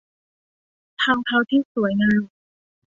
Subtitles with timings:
[1.01, 2.21] ทางเท้าที่สวยงาม